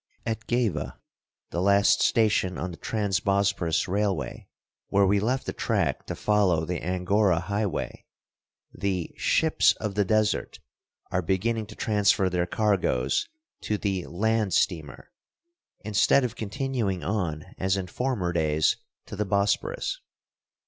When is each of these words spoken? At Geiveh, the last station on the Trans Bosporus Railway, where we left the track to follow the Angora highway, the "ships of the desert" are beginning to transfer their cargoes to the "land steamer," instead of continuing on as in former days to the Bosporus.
At 0.25 0.47
Geiveh, 0.47 0.97
the 1.51 1.61
last 1.61 2.01
station 2.01 2.57
on 2.57 2.71
the 2.71 2.77
Trans 2.77 3.19
Bosporus 3.19 3.87
Railway, 3.87 4.47
where 4.87 5.05
we 5.05 5.19
left 5.19 5.45
the 5.45 5.53
track 5.53 6.07
to 6.07 6.15
follow 6.15 6.65
the 6.65 6.81
Angora 6.83 7.39
highway, 7.39 8.07
the 8.73 9.11
"ships 9.15 9.73
of 9.73 9.93
the 9.93 10.03
desert" 10.03 10.57
are 11.11 11.21
beginning 11.21 11.67
to 11.67 11.75
transfer 11.75 12.31
their 12.31 12.47
cargoes 12.47 13.27
to 13.61 13.77
the 13.77 14.07
"land 14.07 14.55
steamer," 14.55 15.11
instead 15.81 16.23
of 16.23 16.35
continuing 16.35 17.03
on 17.03 17.45
as 17.59 17.77
in 17.77 17.85
former 17.85 18.33
days 18.33 18.77
to 19.05 19.15
the 19.15 19.23
Bosporus. 19.25 19.99